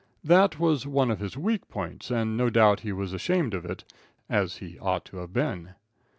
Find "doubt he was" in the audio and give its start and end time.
2.49-3.13